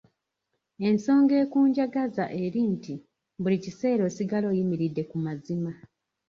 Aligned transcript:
Ensonga 0.87 1.33
ekunjagaza 1.43 2.25
eri 2.43 2.61
nti 2.73 2.93
buli 3.41 3.57
kiseera 3.63 4.01
osigala 4.09 4.45
oyimiridde 4.51 5.03
ku 5.09 5.17
mazima. 5.25 5.71